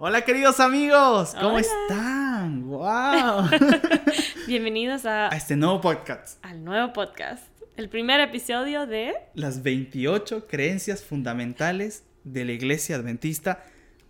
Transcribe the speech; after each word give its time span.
Hola 0.00 0.24
queridos 0.24 0.60
amigos, 0.60 1.34
¿cómo 1.34 1.56
Hola. 1.56 1.60
están? 1.60 2.66
¡Wow! 2.68 3.48
Bienvenidos 4.46 5.04
a, 5.04 5.26
a 5.28 5.36
este 5.36 5.56
nuevo 5.56 5.80
podcast, 5.80 6.38
al 6.44 6.64
nuevo 6.64 6.92
podcast. 6.92 7.42
El 7.76 7.88
primer 7.88 8.20
episodio 8.20 8.86
de... 8.86 9.14
las 9.34 9.62
28 9.64 10.46
creencias 10.46 11.02
fundamentales 11.02 12.04
de 12.22 12.44
la 12.44 12.52
Iglesia 12.52 12.94
Adventista 12.96 13.64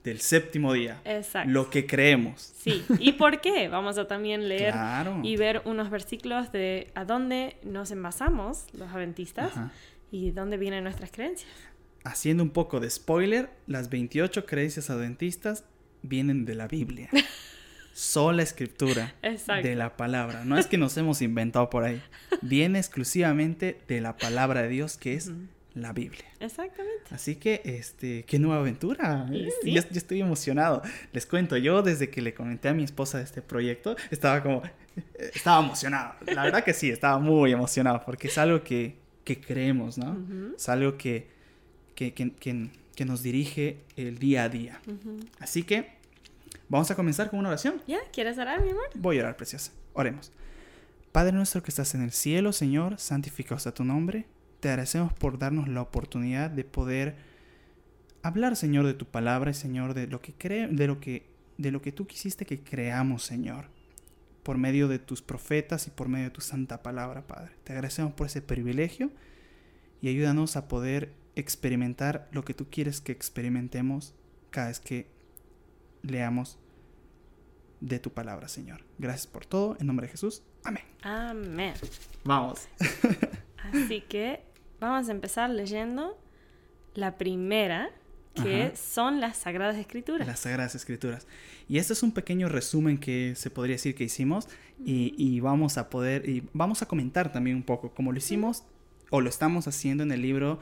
del 0.05 0.21
séptimo 0.21 0.75
día. 0.75 1.01
Exacto. 1.07 1.51
Lo 1.51 1.71
que 1.71 1.87
creemos. 1.87 2.53
Sí. 2.59 2.85
¿Y 2.99 3.13
por 3.13 3.41
qué? 3.41 3.69
Vamos 3.69 3.97
a 3.99 4.07
también 4.07 4.47
leer 4.49 4.73
Claro. 4.73 5.21
y 5.23 5.37
ver 5.37 5.63
unos 5.65 5.89
versículos 5.91 6.53
de 6.53 6.91
a 6.95 7.05
dónde 7.07 7.57
nos 7.63 7.91
envasamos 7.91 8.67
los 8.75 8.91
adventistas 8.91 9.53
Ajá. 9.53 9.71
y 10.11 10.33
dónde 10.33 10.57
vienen 10.59 10.85
nuestras 10.85 11.11
creencias. 11.11 11.51
Haciendo 12.05 12.43
un 12.43 12.51
poco 12.51 12.79
de 12.79 12.89
spoiler, 12.91 13.51
las 13.67 13.89
28 13.91 14.45
creencias 14.47 14.89
adventistas 14.89 15.65
vienen 16.03 16.45
de 16.45 16.55
la 16.55 16.69
Biblia. 16.69 17.09
Sola 17.93 18.43
escritura 18.45 19.15
Exacto. 19.23 19.67
de 19.67 19.75
la 19.75 19.97
palabra. 19.97 20.45
No 20.45 20.57
es 20.57 20.67
que 20.67 20.79
nos 20.79 20.97
hemos 20.97 21.21
inventado 21.21 21.69
por 21.69 21.83
ahí. 21.85 22.01
Viene 22.43 22.79
exclusivamente 22.79 23.81
de 23.89 24.01
la 24.01 24.17
palabra 24.17 24.63
de 24.63 24.69
Dios, 24.69 24.97
que 24.97 25.15
es 25.15 25.33
la 25.75 25.93
Biblia. 25.93 26.25
Exactamente. 26.39 27.03
Así 27.11 27.35
que, 27.37 27.61
este, 27.65 28.25
qué 28.25 28.39
nueva 28.39 28.61
aventura. 28.61 29.27
Sí, 29.29 29.37
Eh, 29.41 29.49
sí. 29.63 29.73
Yo, 29.73 29.83
yo 29.83 29.99
estoy 29.99 30.21
emocionado. 30.21 30.81
Les 31.13 31.27
cuento, 31.27 31.57
yo 31.57 31.83
desde 31.83 32.09
que 32.09 32.23
le 32.23 32.35
comenté 32.35 32.69
a 32.69 32.75
mi 32.75 32.85
esposa 32.85 33.19
de 33.19 33.25
este 33.25 33.43
proyecto, 33.43 33.97
estaba 34.13 34.45
como, 34.45 34.63
eh, 34.65 35.31
estaba 35.35 35.65
emocionado. 35.65 36.15
La 36.33 36.45
verdad 36.45 36.63
que 36.63 36.75
sí, 36.75 36.91
estaba 36.91 37.19
muy 37.19 37.51
emocionado, 37.53 38.03
porque 38.07 38.29
es 38.29 38.39
algo 38.39 38.63
que, 38.63 38.97
que 39.25 39.41
creemos, 39.41 39.99
¿no? 39.99 40.17
Es 40.57 40.69
algo 40.69 40.97
que, 40.97 41.27
que, 41.97 42.15
que, 42.15 42.31
que- 42.33 42.71
que 42.99 43.05
nos 43.05 43.23
dirige 43.23 43.85
el 43.95 44.19
día 44.19 44.43
a 44.43 44.49
día. 44.49 44.81
Así 45.39 45.63
que, 45.63 45.93
vamos 46.69 46.91
a 46.91 46.97
comenzar 46.97 47.31
con 47.31 47.39
una 47.39 47.51
oración. 47.51 47.81
¿Ya? 47.87 48.01
¿Quieres 48.13 48.37
orar, 48.39 48.61
mi 48.61 48.71
amor? 48.71 48.91
Voy 48.97 49.19
a 49.19 49.21
orar, 49.21 49.37
preciosa. 49.37 49.71
Oremos. 49.93 50.33
Padre 51.13 51.31
nuestro 51.31 51.63
que 51.63 51.71
estás 51.71 51.95
en 51.95 52.03
el 52.03 52.11
cielo, 52.11 52.53
Señor, 52.53 52.99
santificado 52.99 53.61
sea 53.61 53.73
tu 53.73 53.85
nombre. 53.85 54.27
Te 54.59 54.69
agradecemos 54.71 55.13
por 55.13 55.39
darnos 55.39 55.69
la 55.69 55.81
oportunidad 55.81 56.51
de 56.51 56.65
poder 56.65 57.15
hablar, 58.25 58.57
Señor, 58.57 58.85
de 58.85 58.95
tu 58.95 59.05
palabra 59.05 59.53
y, 59.53 59.55
Señor, 59.55 59.95
de 59.95 60.09
lo 60.09 60.21
que 60.21 60.33
cre 60.33 60.67
de 60.67 60.89
lo 60.89 60.99
que 60.99 61.31
de 61.57 61.71
lo 61.71 61.81
que 61.81 61.93
tú 61.93 62.05
quisiste 62.05 62.47
que 62.47 62.65
creamos, 62.65 63.23
Señor, 63.23 63.67
por 64.43 64.59
medio 64.59 64.89
de 64.89 64.99
tus 64.99 65.23
profetas 65.23 65.87
y 65.87 65.91
por 65.91 66.09
medio 66.09 66.25
de 66.25 66.33
tu 66.33 66.41
santa 66.41 66.83
palabra, 66.83 67.29
Padre. 67.29 67.53
Te 67.63 67.75
agradecemos 67.75 68.13
por 68.15 68.27
ese 68.27 68.43
privilegio 68.43 69.13
y 70.03 70.09
ayúdanos 70.09 70.57
a 70.57 70.67
poder 70.67 71.13
experimentar 71.39 72.29
lo 72.33 72.45
que 72.45 72.55
tú 72.55 72.67
quieres 72.71 73.01
que 73.01 73.13
experimentemos 73.13 74.15
cada 74.51 74.69
vez 74.69 74.81
que 74.81 75.11
leamos 76.03 76.59
de 77.81 77.99
tu 77.99 78.11
palabra, 78.13 78.49
Señor. 78.49 78.85
Gracias 78.99 79.27
por 79.27 79.47
todo. 79.47 79.77
En 79.79 79.87
nombre 79.87 80.07
de 80.07 80.13
Jesús. 80.13 80.43
Amén. 80.65 80.85
Amén. 81.03 81.75
Vamos. 82.25 82.69
Así 83.73 84.01
que 84.01 84.43
vamos 84.81 85.09
a 85.09 85.13
empezar 85.13 85.51
leyendo 85.51 86.19
la 86.95 87.17
primera, 87.19 87.91
que 88.35 88.65
Ajá. 88.65 88.77
son 88.77 89.21
las 89.21 89.37
Sagradas 89.37 89.77
Escrituras. 89.77 90.27
Las 90.27 90.41
Sagradas 90.41 90.75
Escrituras. 90.75 91.27
Y 91.69 91.79
este 91.79 91.93
es 91.93 92.03
un 92.03 92.13
pequeño 92.13 92.49
resumen 92.49 92.99
que 92.99 93.35
se 93.37 93.51
podría 93.51 93.75
decir 93.75 93.95
que 93.95 94.05
hicimos 94.05 94.49
y, 94.85 95.15
y 95.17 95.41
vamos 95.41 95.79
a 95.79 95.91
poder, 95.91 96.29
y 96.29 96.49
vamos 96.53 96.83
a 96.83 96.87
comentar 96.87 97.31
también 97.33 97.57
un 97.57 97.63
poco 97.63 97.93
cómo 97.95 98.11
lo 98.11 98.19
hicimos 98.19 98.65
o 99.11 99.21
lo 99.21 99.29
estamos 99.29 99.69
haciendo 99.69 100.03
en 100.03 100.13
el 100.13 100.23
libro 100.23 100.61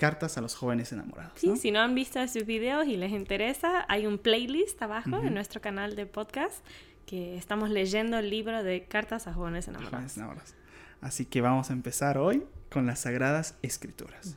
Cartas 0.00 0.38
a 0.38 0.40
los 0.40 0.54
jóvenes 0.54 0.92
enamorados. 0.92 1.34
Sí, 1.36 1.48
¿no? 1.48 1.56
si 1.56 1.70
no 1.70 1.80
han 1.80 1.94
visto 1.94 2.26
sus 2.26 2.46
videos 2.46 2.86
y 2.86 2.96
les 2.96 3.12
interesa, 3.12 3.84
hay 3.86 4.06
un 4.06 4.16
playlist 4.16 4.80
abajo 4.80 5.18
en 5.22 5.34
nuestro 5.34 5.60
canal 5.60 5.94
de 5.94 6.06
podcast 6.06 6.64
que 7.04 7.36
estamos 7.36 7.68
leyendo 7.68 8.16
el 8.16 8.30
libro 8.30 8.62
de 8.62 8.84
Cartas 8.84 9.26
a 9.26 9.34
Jóvenes 9.34 9.68
Enamorados. 9.68 9.92
Jóvenes 9.92 10.16
enamorados. 10.16 10.54
Así 11.02 11.26
que 11.26 11.42
vamos 11.42 11.68
a 11.68 11.74
empezar 11.74 12.16
hoy 12.16 12.44
con 12.70 12.86
las 12.86 13.00
Sagradas 13.00 13.58
Escrituras. 13.60 14.36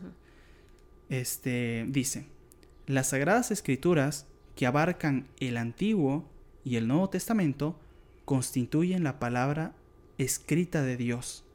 Este 1.07 1.85
dice, 1.87 2.27
las 2.85 3.11
Sagradas 3.11 3.49
Escrituras 3.49 4.27
que 4.57 4.67
abarcan 4.67 5.29
el 5.39 5.55
Antiguo 5.55 6.29
y 6.65 6.75
el 6.75 6.89
Nuevo 6.89 7.09
Testamento 7.09 7.79
constituyen 8.25 9.05
la 9.05 9.17
palabra 9.17 9.71
escrita 10.17 10.81
de 10.81 10.97
Dios, 10.97 11.45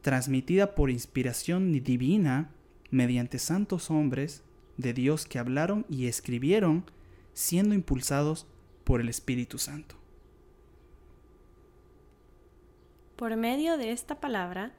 transmitida 0.00 0.74
por 0.74 0.88
inspiración 0.90 1.70
divina 1.82 2.50
mediante 2.90 3.38
santos 3.38 3.90
hombres 3.90 4.42
de 4.76 4.92
Dios 4.92 5.26
que 5.26 5.38
hablaron 5.38 5.86
y 5.88 6.06
escribieron 6.06 6.84
siendo 7.32 7.74
impulsados 7.74 8.46
por 8.84 9.00
el 9.00 9.08
Espíritu 9.08 9.58
Santo. 9.58 9.96
Por 13.16 13.36
medio 13.36 13.78
de 13.78 13.92
esta 13.92 14.20
palabra, 14.20 14.72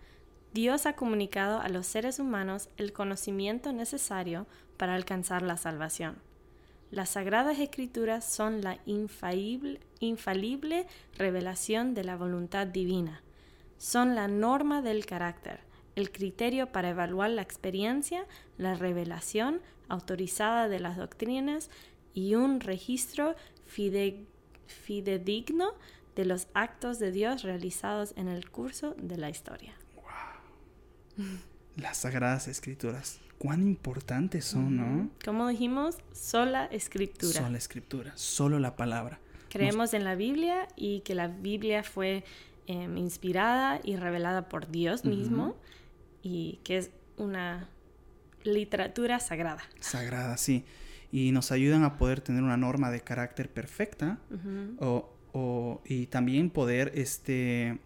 Dios 0.53 0.85
ha 0.85 0.93
comunicado 0.93 1.59
a 1.59 1.69
los 1.69 1.87
seres 1.87 2.19
humanos 2.19 2.69
el 2.77 2.93
conocimiento 2.93 3.73
necesario 3.73 4.47
para 4.77 4.95
alcanzar 4.95 5.41
la 5.41 5.57
salvación. 5.57 6.17
Las 6.89 7.09
Sagradas 7.09 7.59
Escrituras 7.59 8.23
son 8.23 8.61
la 8.61 8.79
infalible, 8.85 9.81
infalible 9.99 10.87
revelación 11.17 11.93
de 11.93 12.05
la 12.05 12.15
voluntad 12.15 12.65
divina. 12.65 13.21
Son 13.77 14.15
la 14.15 14.27
norma 14.27 14.81
del 14.81 15.05
carácter, 15.05 15.59
el 15.97 16.11
criterio 16.11 16.67
para 16.71 16.89
evaluar 16.91 17.31
la 17.31 17.41
experiencia, 17.41 18.25
la 18.57 18.75
revelación 18.75 19.61
autorizada 19.89 20.67
de 20.69 20.79
las 20.79 20.95
doctrinas 20.97 21.69
y 22.13 22.35
un 22.35 22.59
registro 22.59 23.35
fide- 23.67 24.25
fidedigno 24.67 25.69
de 26.15 26.25
los 26.25 26.47
actos 26.53 26.99
de 26.99 27.11
Dios 27.11 27.43
realizados 27.43 28.13
en 28.15 28.27
el 28.27 28.49
curso 28.49 28.95
de 28.97 29.17
la 29.17 29.29
historia. 29.29 29.73
Las 31.75 31.97
Sagradas 31.97 32.47
Escrituras, 32.47 33.19
cuán 33.39 33.63
importantes 33.63 34.45
son, 34.45 34.77
¿no? 34.77 35.09
Como 35.25 35.47
dijimos, 35.47 35.97
sola 36.13 36.65
escritura. 36.65 37.33
Solo 37.33 37.49
la 37.49 37.57
escritura, 37.57 38.11
solo 38.15 38.59
la 38.59 38.75
palabra. 38.75 39.19
Creemos 39.49 39.93
en 39.93 40.03
la 40.03 40.15
Biblia 40.15 40.67
y 40.75 40.99
que 41.01 41.15
la 41.15 41.27
Biblia 41.27 41.83
fue 41.83 42.23
em, 42.67 42.97
inspirada 42.97 43.79
y 43.83 43.95
revelada 43.95 44.49
por 44.49 44.67
Dios 44.69 45.05
mismo 45.05 45.55
y 46.27 46.59
que 46.63 46.77
es 46.77 46.91
una 47.17 47.69
literatura 48.43 49.19
sagrada. 49.19 49.63
Sagrada, 49.79 50.37
sí. 50.37 50.63
Y 51.11 51.31
nos 51.31 51.51
ayudan 51.51 51.83
a 51.83 51.97
poder 51.97 52.21
tener 52.21 52.43
una 52.43 52.57
norma 52.57 52.91
de 52.91 53.01
carácter 53.01 53.49
perfecta 53.49 54.19
o, 54.79 55.09
o- 55.33 55.81
y 55.85 56.07
también 56.07 56.49
poder 56.49 56.91
este, 56.95 57.79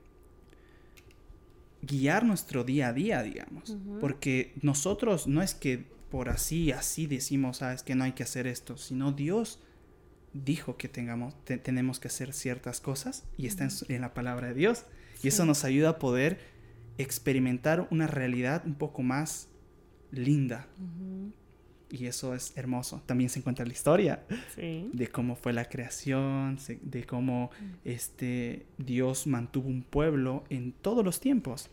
guiar 1.81 2.25
nuestro 2.25 2.63
día 2.63 2.89
a 2.89 2.93
día, 2.93 3.23
digamos. 3.23 3.75
Porque 3.99 4.53
nosotros 4.61 5.27
no 5.27 5.41
es 5.41 5.53
que 5.55 5.85
por 6.09 6.29
así, 6.29 6.71
así 6.71 7.07
decimos, 7.07 7.57
sabes 7.57 7.83
que 7.83 7.95
no 7.95 8.03
hay 8.03 8.11
que 8.11 8.23
hacer 8.23 8.45
esto, 8.47 8.75
sino 8.77 9.11
Dios 9.13 9.59
dijo 10.33 10.75
que 10.77 10.87
tengamos, 10.89 11.33
te- 11.45 11.57
tenemos 11.57 11.99
que 11.99 12.07
hacer 12.09 12.33
ciertas 12.33 12.81
cosas 12.81 13.23
y 13.37 13.47
está 13.47 13.67
en, 13.87 14.01
la 14.01 14.13
palabra 14.13 14.47
de 14.47 14.53
Dios. 14.55 14.85
Y 15.23 15.27
eso 15.29 15.45
nos 15.45 15.63
ayuda 15.63 15.89
a 15.89 15.99
poder 15.99 16.39
experimentar 16.97 17.87
una 17.91 18.07
realidad 18.07 18.63
un 18.65 18.75
poco 18.75 19.01
más 19.01 19.47
linda. 20.11 20.67
Y 21.89 22.05
eso 22.05 22.33
es 22.33 22.55
hermoso. 22.57 23.01
También 23.05 23.29
se 23.29 23.39
encuentra 23.39 23.65
la 23.65 23.73
historia 23.73 24.23
Sí. 24.55 24.89
de 24.93 25.07
cómo 25.07 25.35
fue 25.35 25.51
la 25.51 25.65
creación, 25.65 26.57
de 26.81 27.03
cómo 27.05 27.51
este 27.83 28.65
Dios 28.77 29.27
mantuvo 29.27 29.67
un 29.67 29.83
pueblo 29.83 30.43
en 30.49 30.71
todos 30.71 31.03
los 31.03 31.19
tiempos. 31.19 31.69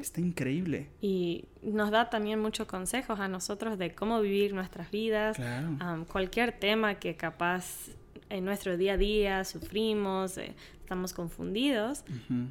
Está 0.00 0.20
increíble. 0.20 0.88
Y 1.00 1.46
nos 1.62 1.90
da 1.90 2.10
también 2.10 2.38
muchos 2.40 2.66
consejos 2.68 3.18
a 3.18 3.26
nosotros 3.26 3.76
de 3.76 3.92
cómo 3.92 4.20
vivir 4.20 4.54
nuestras 4.54 4.90
vidas, 4.90 5.36
Claro. 5.36 6.06
Cualquier 6.10 6.52
tema 6.52 6.96
que 6.96 7.16
capaz 7.16 7.88
en 8.30 8.44
nuestro 8.44 8.76
día 8.76 8.94
a 8.94 8.96
día 8.96 9.44
sufrimos, 9.44 10.38
eh, 10.38 10.54
estamos 10.80 11.12
confundidos, 11.12 12.04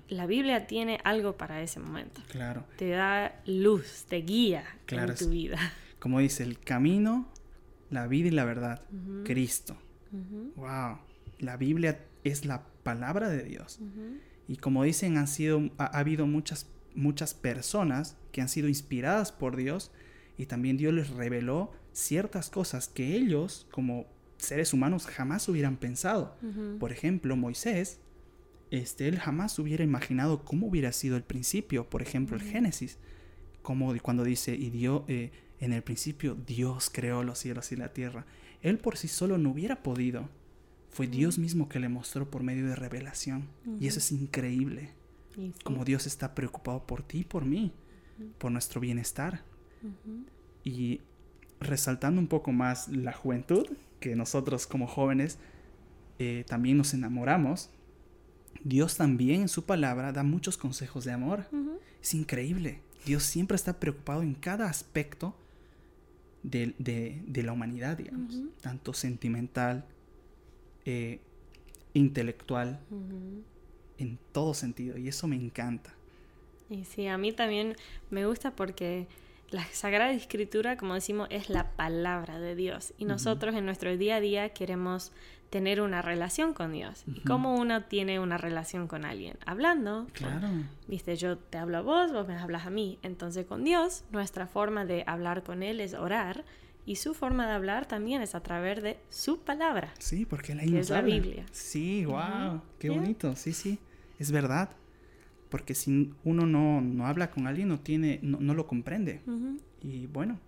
la 0.10 0.26
Biblia 0.26 0.68
tiene 0.68 1.00
algo 1.04 1.38
para 1.38 1.62
ese 1.62 1.80
momento. 1.80 2.22
Claro. 2.30 2.66
Te 2.78 2.90
da 2.90 3.42
luz, 3.46 4.06
te 4.08 4.18
guía 4.18 4.64
Claro, 4.86 5.14
en 5.14 5.18
tu 5.18 5.30
vida. 5.30 5.58
Como 6.00 6.20
dice, 6.20 6.44
el 6.44 6.60
camino, 6.60 7.28
la 7.90 8.08
vida 8.08 8.28
y 8.28 8.32
la 8.32 8.46
verdad. 8.46 8.84
Cristo. 9.24 9.78
Wow. 10.56 11.00
La 11.40 11.58
Biblia 11.58 12.06
es 12.24 12.46
la 12.46 12.64
palabra 12.84 13.30
de 13.30 13.44
Dios. 13.44 13.80
Y 14.48 14.58
como 14.58 14.84
dicen, 14.84 15.18
han 15.18 15.28
sido, 15.28 15.70
ha, 15.78 15.86
ha 15.86 16.00
habido 16.00 16.28
muchas, 16.28 16.70
muchas 16.96 17.34
personas 17.34 18.18
que 18.32 18.42
han 18.42 18.50
sido 18.50 18.68
inspiradas 18.68 19.32
por 19.32 19.56
Dios 19.56 19.92
y 20.38 20.46
también 20.46 20.78
Dios 20.78 20.94
les 20.94 21.10
reveló 21.10 21.72
ciertas 21.92 22.52
cosas 22.52 22.88
que 22.88 23.16
ellos, 23.16 23.68
como 23.72 24.06
seres 24.38 24.74
humanos, 24.74 25.08
jamás 25.08 25.48
hubieran 25.50 25.78
pensado. 25.78 26.36
Por 26.80 26.92
ejemplo, 26.92 27.36
Moisés, 27.36 28.00
este, 28.72 29.08
él 29.08 29.20
jamás 29.20 29.58
hubiera 29.60 29.84
imaginado 29.84 30.44
cómo 30.44 30.68
hubiera 30.68 30.92
sido 30.92 31.18
el 31.18 31.24
principio. 31.24 31.90
Por 31.90 32.02
ejemplo, 32.02 32.38
el. 32.38 32.44
Génesis, 32.44 32.98
como 33.62 33.94
cuando 34.02 34.24
dice, 34.24 34.56
y 34.56 34.70
dio, 34.70 35.06
eh, 35.08 35.32
en 35.60 35.74
el 35.74 35.82
principio 35.82 36.36
Dios 36.36 36.90
creó 36.92 37.24
los 37.24 37.40
cielos 37.40 37.72
y 37.72 37.76
la 37.76 37.94
tierra. 37.94 38.26
Él 38.62 38.78
por 38.80 38.98
sí 38.98 39.08
solo 39.08 39.38
no 39.38 39.52
hubiera 39.52 39.84
podido. 39.84 40.30
Fue 40.90 41.08
Dios 41.08 41.38
mismo 41.38 41.70
que 41.70 41.80
le 41.80 41.90
mostró 41.90 42.30
por 42.30 42.44
medio 42.44 42.68
de 42.68 42.76
revelación. 42.76 43.48
Y 43.80 43.88
eso 43.88 44.00
es 44.00 44.12
increíble. 44.12 44.92
Sí. 45.36 45.54
Como 45.64 45.86
Dios 45.86 46.08
está 46.08 46.34
preocupado 46.34 46.86
por 46.86 47.04
ti 47.04 47.20
y 47.20 47.24
por 47.24 47.46
mí, 47.46 47.72
por 48.40 48.52
nuestro 48.52 48.82
bienestar. 48.82 49.44
Y 50.64 51.02
resaltando 51.60 52.20
un 52.20 52.28
poco 52.28 52.52
más 52.52 52.88
la 52.88 53.14
juventud, 53.14 53.68
que 54.00 54.16
nosotros 54.16 54.68
como 54.68 54.88
jóvenes 54.88 55.40
eh, 56.20 56.44
también 56.48 56.78
nos 56.78 56.94
enamoramos, 56.94 57.70
Dios 58.64 58.98
también 58.98 59.42
en 59.42 59.50
su 59.50 59.66
palabra 59.66 60.12
da 60.12 60.24
muchos 60.24 60.58
consejos 60.58 61.06
de 61.06 61.12
amor. 61.12 61.46
Es 62.02 62.14
increíble. 62.14 62.82
Dios 63.06 63.24
siempre 63.24 63.56
está 63.56 63.80
preocupado 63.80 64.22
en 64.24 64.34
cada 64.34 64.68
aspecto 64.70 65.36
de, 66.44 66.74
de- 66.80 67.22
de 67.28 67.44
la 67.44 67.54
humanidad, 67.54 67.98
digamos. 67.98 68.42
Tanto 68.62 68.94
sentimental, 68.94 69.86
eh, 70.86 71.20
intelectual, 71.94 72.80
en 73.98 74.18
todo 74.32 74.54
sentido. 74.54 74.98
Y 74.98 75.08
eso 75.08 75.28
me 75.28 75.36
encanta. 75.36 75.94
Y 76.70 76.84
sí, 76.86 77.08
a 77.08 77.18
mí 77.18 77.32
también 77.32 77.76
me 78.12 78.26
gusta 78.26 78.56
porque 78.56 79.08
la 79.50 79.64
Sagrada 79.72 80.12
Escritura, 80.12 80.78
como 80.78 80.94
decimos, 80.94 81.28
es 81.32 81.50
la 81.50 81.72
palabra 81.72 82.40
de 82.40 82.56
Dios. 82.56 82.94
Y 82.98 83.06
nosotros 83.06 83.56
en 83.56 83.66
nuestro 83.66 83.96
día 83.98 84.18
a 84.18 84.20
día 84.20 84.50
queremos 84.50 85.12
tener 85.50 85.80
una 85.80 86.02
relación 86.02 86.54
con 86.54 86.74
Dios. 86.74 87.04
¿Y 87.08 87.22
cómo 87.22 87.56
uno 87.56 87.84
tiene 87.86 88.20
una 88.20 88.38
relación 88.38 88.88
con 88.88 89.06
alguien? 89.06 89.38
Hablando. 89.46 90.08
Claro. 90.14 90.50
Viste, 90.88 91.16
yo 91.16 91.38
te 91.38 91.58
hablo 91.58 91.78
a 91.78 91.82
vos, 91.82 92.12
vos 92.12 92.28
me 92.28 92.36
hablas 92.38 92.66
a 92.66 92.70
mí. 92.70 93.00
Entonces 93.04 93.46
con 93.46 93.64
Dios, 93.64 94.04
nuestra 94.12 94.48
forma 94.48 94.84
de 94.86 95.04
hablar 95.08 95.44
con 95.44 95.64
Él 95.64 95.80
es 95.80 95.94
orar. 95.94 96.44
Y 96.86 96.96
su 96.98 97.14
forma 97.14 97.46
de 97.48 97.54
hablar 97.54 97.86
también 97.86 98.22
es 98.22 98.34
a 98.36 98.42
través 98.42 98.82
de 98.82 98.98
su 99.10 99.40
palabra. 99.40 99.94
Sí, 100.00 100.26
porque 100.26 100.54
él 100.54 100.60
ahí 100.60 100.66
Que 100.68 100.72
nos 100.72 100.82
es 100.82 100.90
la. 100.90 101.02
Biblia. 101.02 101.46
Sí, 101.52 102.06
wow, 102.06 102.62
qué 102.80 102.88
Yeah. 102.88 102.98
bonito. 103.00 103.36
Sí, 103.36 103.52
sí, 103.54 103.80
es 104.20 104.32
verdad. 104.32 104.70
Porque 105.50 105.74
si 105.76 106.14
uno 106.24 106.46
no, 106.46 106.82
no 106.82 107.08
habla 107.08 107.32
con 107.32 107.48
alguien, 107.48 107.68
no 107.70 107.80
tiene, 107.80 108.20
no, 108.22 108.40
no 108.40 108.54
lo 108.54 108.68
comprende. 108.68 109.22
Y 109.82 110.08
bueno, 110.08 110.40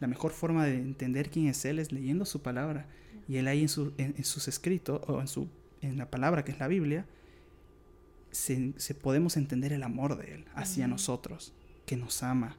la 0.00 0.06
mejor 0.06 0.32
forma 0.32 0.64
de 0.66 0.76
entender 0.76 1.30
quién 1.30 1.46
es 1.48 1.64
él 1.64 1.78
es 1.78 1.92
leyendo 1.92 2.24
su 2.24 2.40
palabra. 2.40 2.86
Y 3.28 3.36
él 3.36 3.46
ahí 3.48 3.60
en, 3.62 3.68
su- 3.68 3.92
en- 3.98 4.14
en 4.16 4.24
sus 4.24 4.48
escritos, 4.48 5.00
o 5.06 5.20
en, 5.20 5.28
su, 5.28 5.48
en 5.82 5.98
la 5.98 6.10
palabra 6.10 6.42
que 6.44 6.52
es 6.52 6.58
la 6.58 6.68
Biblia, 6.68 7.04
se, 8.30 8.72
se 8.76 8.94
podemos 8.94 9.36
entender 9.36 9.72
el 9.72 9.82
amor 9.82 10.16
de 10.16 10.34
él 10.34 10.44
hacia 10.54 10.86
nosotros, 10.88 11.52
que 11.84 11.96
nos 11.96 12.22
ama, 12.22 12.56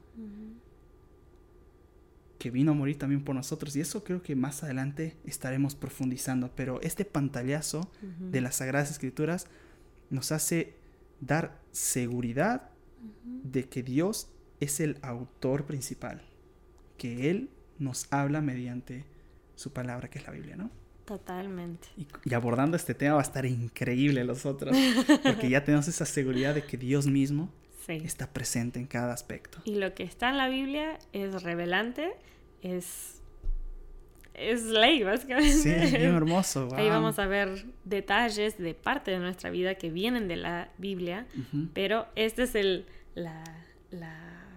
que 2.38 2.50
vino 2.50 2.72
a 2.72 2.74
morir 2.74 2.98
también 2.98 3.22
por 3.24 3.34
nosotros. 3.34 3.74
Y 3.76 3.80
eso 3.80 4.02
creo 4.04 4.22
que 4.22 4.34
más 4.36 4.62
adelante 4.64 5.16
estaremos 5.24 5.74
profundizando. 5.74 6.50
Pero 6.54 6.80
este 6.82 7.04
pantallazo 7.04 7.90
de 8.32 8.40
las 8.40 8.56
Sagradas 8.56 8.90
Escrituras 8.90 9.46
nos 10.10 10.32
hace 10.32 10.74
dar 11.22 11.58
seguridad 11.70 12.68
de 13.24 13.64
que 13.68 13.82
Dios 13.82 14.28
es 14.60 14.80
el 14.80 14.98
autor 15.02 15.64
principal, 15.64 16.22
que 16.98 17.30
Él 17.30 17.48
nos 17.78 18.12
habla 18.12 18.40
mediante 18.42 19.04
su 19.54 19.72
palabra, 19.72 20.08
que 20.10 20.18
es 20.18 20.26
la 20.26 20.32
Biblia, 20.32 20.56
¿no? 20.56 20.70
Totalmente. 21.06 21.88
Y, 21.96 22.06
y 22.24 22.34
abordando 22.34 22.76
este 22.76 22.94
tema 22.94 23.14
va 23.14 23.20
a 23.20 23.24
estar 23.24 23.44
increíble 23.46 24.22
los 24.24 24.46
otros, 24.46 24.76
porque 25.22 25.48
ya 25.48 25.64
tenemos 25.64 25.88
esa 25.88 26.04
seguridad 26.06 26.54
de 26.54 26.62
que 26.64 26.76
Dios 26.76 27.06
mismo 27.06 27.50
Sí. 27.86 27.94
está 28.04 28.32
presente 28.32 28.78
en 28.78 28.86
cada 28.86 29.12
aspecto. 29.12 29.58
Y 29.64 29.74
lo 29.74 29.92
que 29.94 30.04
está 30.04 30.30
en 30.30 30.36
la 30.36 30.48
Biblia 30.48 31.00
es 31.12 31.42
revelante, 31.42 32.12
es, 32.62 33.20
es 34.34 34.64
ley, 34.64 35.02
básicamente. 35.02 35.52
Sí, 35.52 35.68
es 35.70 35.92
bien 35.92 36.14
hermoso. 36.14 36.68
Ahí 36.74 36.84
wow. 36.84 36.94
vamos 36.94 37.18
a 37.18 37.26
ver 37.26 37.66
detalles 37.84 38.58
de 38.58 38.74
parte 38.74 39.10
de 39.10 39.18
nuestra 39.18 39.50
vida 39.50 39.74
que 39.74 39.90
vienen 39.90 40.28
de 40.28 40.36
la 40.36 40.70
Biblia, 40.78 41.26
Ujú. 41.38 41.68
pero 41.74 42.06
este 42.16 42.44
es 42.44 42.54
el, 42.54 42.86
la, 43.14 43.42
la- 43.90 44.48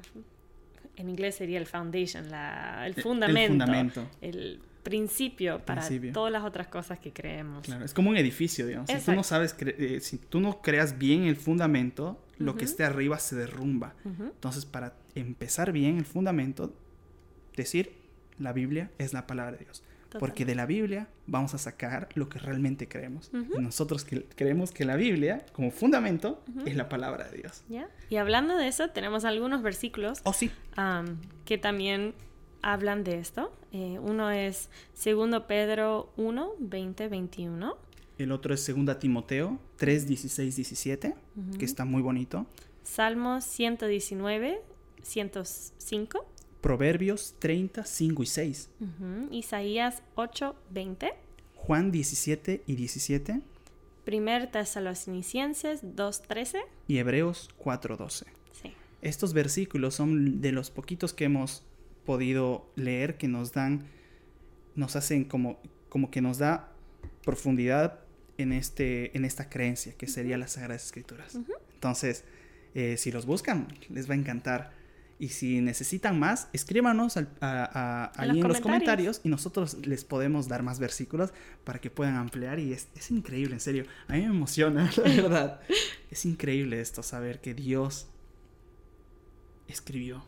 en 0.96 1.10
inglés 1.10 1.36
sería 1.36 1.58
el 1.60 1.66
foundation, 1.66 2.30
la, 2.30 2.86
el 2.88 2.94
El- 2.96 3.04
fundamento, 3.04 3.42
El 3.54 3.60
fundamento. 3.60 4.08
el 4.22 4.60
principio 4.84 5.60
para 5.66 5.82
Principio. 5.82 6.14
todas 6.14 6.32
las 6.32 6.44
otras 6.44 6.68
cosas 6.68 7.00
que 7.00 7.12
creemos. 7.12 7.64
Claro, 7.66 7.84
es 7.84 7.94
como 7.94 8.12
un 8.12 8.18
edificio, 8.18 8.68
digamos. 8.68 8.88
Si 8.90 8.96
tú 8.98 9.12
no 9.14 9.22
Exacto. 9.22 9.24
sabes, 9.24 9.56
eh, 9.60 10.00
si 10.00 10.20
tú 10.20 10.40
no 10.40 10.62
creas 10.62 10.98
bien 11.00 11.24
el 11.24 11.36
fundamento, 11.36 12.24
lo 12.38 12.54
que 12.56 12.66
Ujú. 12.66 12.72
esté 12.72 12.84
arriba 12.84 13.18
se 13.18 13.36
derrumba. 13.36 13.96
Ujú, 14.06 14.26
Entonces, 14.26 14.66
para 14.66 14.94
empezar 15.16 15.72
bien 15.72 15.98
el 15.98 16.06
fundamento, 16.06 16.74
decir 17.58 17.94
la 18.40 18.54
Biblia 18.54 18.92
es 18.98 19.14
la 19.14 19.28
palabra 19.28 19.54
de 19.58 19.66
Dios. 19.66 19.84
Porque 20.20 20.44
total. 20.44 20.48
de 20.48 20.56
la 20.56 20.66
Biblia 20.66 21.08
vamos 21.28 21.54
a 21.56 21.58
sacar 21.58 22.08
lo 22.16 22.30
que 22.30 22.40
realmente 22.40 22.88
creemos. 22.88 23.30
Ujú. 23.34 23.60
Y 23.60 23.62
nosotros 23.62 24.06
que 24.06 24.24
creemos 24.24 24.72
que 24.72 24.86
la 24.86 24.96
Biblia, 24.96 25.46
como 25.52 25.72
fundamento, 25.72 26.42
Ujú. 26.56 26.68
es 26.68 26.76
la 26.78 26.88
palabra 26.88 27.30
de 27.30 27.40
Dios. 27.40 27.64
¿Ya? 27.68 27.90
Y 28.10 28.16
hablando 28.16 28.56
de 28.58 28.68
eso, 28.70 28.90
tenemos 28.92 29.26
algunos 29.26 29.62
versículos 29.62 30.22
Oh, 30.24 30.32
sí. 30.32 30.52
am, 30.78 31.18
que 31.44 31.58
también 31.58 32.14
hablan 32.62 33.04
de 33.04 33.20
esto. 33.20 33.52
Eh, 33.74 34.00
uno 34.02 34.32
es 34.32 34.70
2 35.04 35.44
Pedro 35.50 36.14
1, 36.16 36.52
20, 36.60 37.10
21. 37.10 37.78
El 38.18 38.32
otro 38.32 38.54
es 38.54 38.66
2 38.74 38.98
Timoteo 39.00 39.60
3, 39.76 40.08
16, 40.08 40.56
17, 40.56 41.14
Ujú. 41.36 41.58
que 41.58 41.66
está 41.66 41.84
muy 41.84 42.02
bonito. 42.02 42.46
Salmos 42.84 43.44
119, 43.44 44.62
105. 45.04 46.26
Proverbios 46.66 47.36
30, 47.38 47.86
5 47.86 48.24
y 48.24 48.26
6. 48.26 48.70
Ujú. 48.80 49.28
Isaías 49.30 50.02
8, 50.16 50.56
20. 50.72 51.14
Juan 51.54 51.92
17 51.92 52.64
y 52.66 52.76
17. 52.76 53.42
Primer 54.04 54.50
Tesalonicenses 54.50 55.82
2, 55.84 56.22
13. 56.24 56.62
Y 56.88 56.98
Hebreos 56.98 57.52
4, 57.58 57.98
12. 57.98 58.26
Sí. 58.52 58.74
Estos 59.04 59.34
versículos 59.34 59.94
son 59.94 60.42
de 60.42 60.52
los 60.52 60.72
poquitos 60.72 61.14
que 61.14 61.26
hemos 61.26 61.64
podido 62.04 62.68
leer 62.76 63.18
que 63.18 63.28
nos 63.28 63.54
dan, 63.54 63.86
nos 64.74 64.96
hacen 64.96 65.24
como, 65.26 65.60
como 65.88 66.10
que 66.10 66.22
nos 66.22 66.40
da 66.40 66.74
profundidad 67.24 68.00
en, 68.40 68.54
este, 68.54 69.16
en 69.16 69.24
esta 69.26 69.50
creencia 69.50 69.94
que 69.94 70.08
sería 70.08 70.36
las 70.40 70.54
Sagradas 70.54 70.84
Escrituras. 70.84 71.38
Entonces, 71.76 72.24
eh, 72.74 72.98
si 72.98 73.12
los 73.12 73.28
buscan, 73.28 73.68
les 73.90 74.10
va 74.10 74.16
a 74.16 74.18
encantar. 74.18 74.84
Y 75.18 75.30
si 75.30 75.62
necesitan 75.62 76.20
más, 76.20 76.50
escríbanos 76.52 77.16
al- 77.16 77.30
a- 77.40 78.12
a- 78.18 78.24
En 78.26 78.32
ahí 78.32 78.38
los 78.38 78.38
en 78.38 78.48
los 78.50 78.60
comentarios. 78.60 79.22
y 79.24 79.30
nosotros 79.30 79.78
les 79.88 80.04
podemos 80.04 80.50
dar 80.50 80.62
más 80.62 80.78
versículos 80.80 81.32
para 81.64 81.80
que 81.80 81.90
puedan 81.90 82.16
ampliar. 82.16 82.60
Y 82.60 82.74
es, 82.74 82.90
es 82.96 83.12
increíble, 83.12 83.54
en 83.54 83.62
serio. 83.62 83.86
A 84.10 84.14
mí 84.14 84.20
me 84.20 84.26
emociona, 84.26 84.92
la 84.98 85.04
verdad. 85.04 85.62
es 86.12 86.26
increíble 86.26 86.82
esto, 86.82 87.02
saber 87.02 87.40
que 87.40 87.54
Dios 87.54 88.08
escribió. 89.68 90.24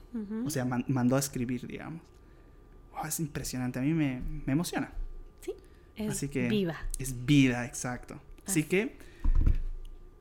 O 0.46 0.50
sea, 0.50 0.65
man- 0.65 0.86
mandó 0.88 1.15
a 1.15 1.20
escribir, 1.20 1.67
digamos. 1.67 2.01
Es 3.08 3.20
impresionante, 3.20 3.77
a 3.79 3.82
mí 3.84 3.94
me, 3.94 4.22
me 4.46 4.53
emociona. 4.53 4.91
sí. 5.41 5.53
Es 5.96 6.12
así 6.12 6.29
que- 6.29 6.48
viva. 6.48 6.77
Es 6.98 7.25
vida, 7.25 7.65
exacto. 7.65 8.15
Así 8.46 8.62
Así. 8.62 8.70
que 8.70 8.98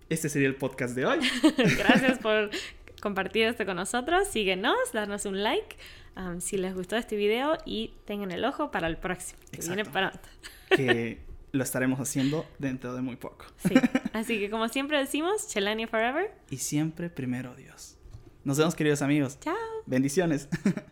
este 0.08 0.28
sería 0.28 0.48
el 0.48 0.56
podcast 0.56 0.94
de 0.94 1.06
hoy. 1.06 1.18
Gracias 1.78 2.18
por 2.18 2.50
compartir 3.00 3.46
esto 3.46 3.64
con 3.66 3.76
nosotros. 3.76 4.28
Síguenos, 4.28 4.76
darnos 4.92 5.24
un 5.26 5.42
like 5.42 5.76
um, 6.16 6.40
si 6.40 6.56
les 6.56 6.74
gustó 6.74 6.96
este 6.96 7.16
video 7.16 7.58
y 7.64 7.92
tengan 8.04 8.30
el 8.32 8.44
ojo 8.44 8.70
para 8.70 8.86
el 8.88 8.96
próximo, 8.96 9.40
que 9.50 9.60
viene 9.60 9.82
Exacto. 9.82 10.10
pronto. 10.10 10.28
que 10.70 11.20
lo 11.52 11.62
estaremos 11.62 12.00
haciendo 12.00 12.46
dentro 12.58 12.94
de 12.94 13.02
muy 13.02 13.16
poco. 13.16 13.46
Sí. 13.66 13.74
Así 14.12 14.38
que 14.38 14.50
como 14.50 14.68
siempre 14.68 14.98
decimos, 14.98 15.48
Chelania 15.48 15.86
Forever. 15.86 16.32
Y 16.50 16.58
siempre 16.58 17.10
primero 17.10 17.54
Dios. 17.54 17.96
Nos 18.44 18.58
vemos 18.58 18.74
queridos 18.74 19.02
amigos. 19.02 19.38
Chao. 19.40 19.54
Bendiciones. 19.86 20.48